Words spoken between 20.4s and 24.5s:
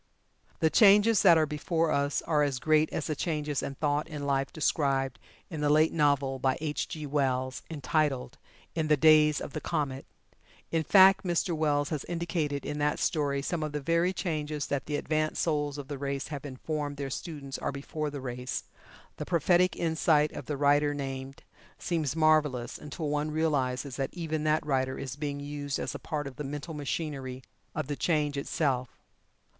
the writer named seems marvelous, until one realizes that even